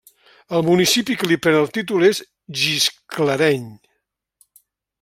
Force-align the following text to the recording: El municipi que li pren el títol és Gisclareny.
El 0.59 0.63
municipi 0.69 1.17
que 1.23 1.27
li 1.31 1.37
pren 1.43 1.57
el 1.59 1.69
títol 1.75 2.07
és 2.07 2.21
Gisclareny. 2.63 3.69